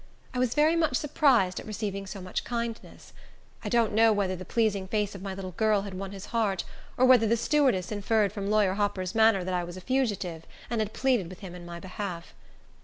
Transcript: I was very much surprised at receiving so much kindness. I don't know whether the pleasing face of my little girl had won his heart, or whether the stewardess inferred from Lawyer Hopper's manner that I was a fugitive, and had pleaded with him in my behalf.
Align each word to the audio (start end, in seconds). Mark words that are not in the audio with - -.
I 0.33 0.39
was 0.39 0.55
very 0.55 0.75
much 0.75 0.95
surprised 0.97 1.59
at 1.59 1.67
receiving 1.67 2.07
so 2.07 2.21
much 2.21 2.43
kindness. 2.43 3.13
I 3.63 3.69
don't 3.69 3.93
know 3.93 4.11
whether 4.11 4.35
the 4.35 4.43
pleasing 4.43 4.87
face 4.87 5.13
of 5.13 5.21
my 5.21 5.35
little 5.35 5.51
girl 5.51 5.83
had 5.83 5.93
won 5.93 6.11
his 6.11 6.25
heart, 6.33 6.63
or 6.97 7.05
whether 7.05 7.27
the 7.27 7.37
stewardess 7.37 7.91
inferred 7.91 8.33
from 8.33 8.49
Lawyer 8.49 8.73
Hopper's 8.73 9.13
manner 9.13 9.43
that 9.43 9.53
I 9.53 9.63
was 9.63 9.77
a 9.77 9.81
fugitive, 9.81 10.47
and 10.71 10.81
had 10.81 10.93
pleaded 10.93 11.29
with 11.29 11.41
him 11.41 11.53
in 11.53 11.67
my 11.67 11.79
behalf. 11.79 12.33